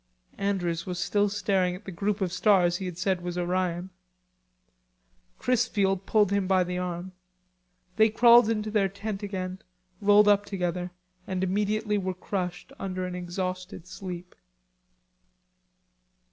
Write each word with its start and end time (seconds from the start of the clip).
Andrews 0.39 0.87
was 0.87 0.97
still 0.97 1.29
staring 1.29 1.75
at 1.75 1.85
the 1.85 1.91
group 1.91 2.21
of 2.21 2.33
stars 2.33 2.77
he 2.77 2.87
had 2.87 2.97
said 2.97 3.21
was 3.21 3.37
Orion. 3.37 3.91
Chrisfield 5.37 6.07
pulled 6.07 6.31
him 6.31 6.47
by 6.47 6.63
the 6.63 6.79
arm. 6.79 7.11
They 7.97 8.09
crawled 8.09 8.49
into 8.49 8.71
their 8.71 8.89
tent 8.89 9.21
again, 9.21 9.59
rolled 10.01 10.27
up 10.27 10.43
together 10.43 10.89
and 11.27 11.43
immediately 11.43 11.99
were 11.99 12.15
crushed 12.15 12.73
under 12.79 13.05
an 13.05 13.13
exhausted 13.13 13.85
sleep. 13.85 14.33